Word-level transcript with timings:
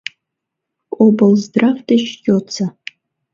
Облздрав 1.05 1.77
деч 1.89 2.03
йодса. 2.25 2.67